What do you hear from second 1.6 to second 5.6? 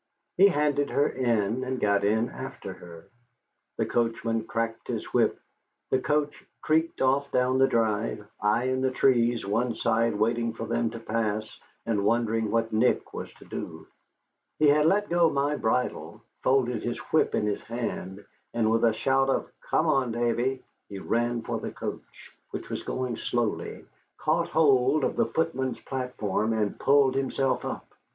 and got in after her. The coachman cracked his whip,